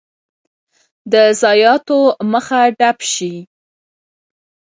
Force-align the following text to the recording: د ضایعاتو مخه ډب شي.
د 1.11 1.13
ضایعاتو 1.41 1.99
مخه 2.31 2.59
ډب 2.77 2.97
شي. 3.13 3.33